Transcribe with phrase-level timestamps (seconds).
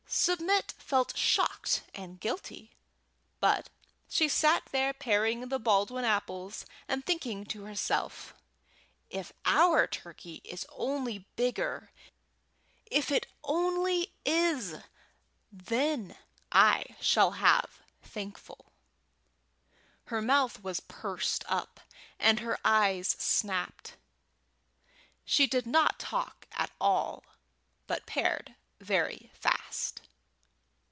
[0.13, 2.71] Submit felt shocked and guilty,
[3.39, 3.69] but
[4.09, 8.33] she sat there paring the Baldwin apples, and thinking to herself:
[9.09, 11.91] "If our turkey is only bigger,
[12.87, 14.75] if it only is,
[15.49, 16.17] then
[16.51, 18.65] I shall have Thankful."
[20.07, 21.79] Her mouth was pursed up
[22.19, 23.95] and her eyes snapped.
[25.23, 27.23] She did not talk at all,
[27.87, 29.99] but pared very fast.